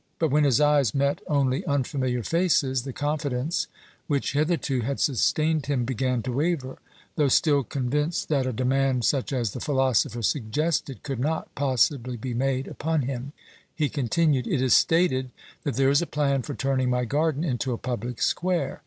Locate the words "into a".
17.43-17.77